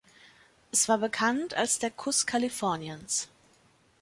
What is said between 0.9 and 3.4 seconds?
bekannt als der Kuss Kaliforniens.